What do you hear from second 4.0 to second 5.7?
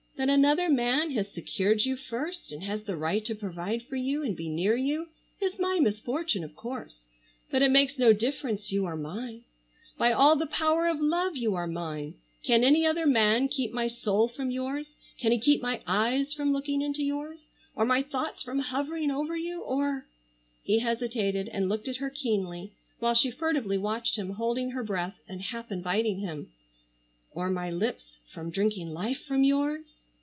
and be near you, is